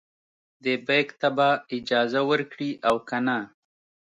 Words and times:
دې 0.63 0.73
بیک 0.87 1.09
ته 1.19 1.27
به 1.37 1.49
اجازه 1.77 2.21
ورکړي 2.29 2.71
او 2.87 2.95
کنه. 3.09 3.37